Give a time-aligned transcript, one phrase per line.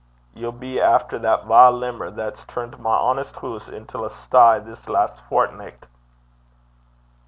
[0.33, 4.89] Ye'll be efter that vile limmer that's turnt my honest hoose intil a sty this
[4.89, 5.85] last fortnicht.'